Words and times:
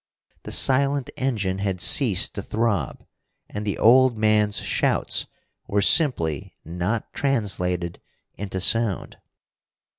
The 0.41 0.51
silent 0.51 1.11
engine 1.15 1.59
had 1.59 1.79
ceased 1.79 2.33
to 2.33 2.41
throb, 2.41 3.05
and 3.47 3.67
the 3.67 3.77
old 3.77 4.17
man's 4.17 4.57
shouts 4.59 5.27
were 5.67 5.83
simply 5.83 6.55
not 6.65 7.13
translated 7.13 8.01
into 8.35 8.59
sound. 8.61 9.19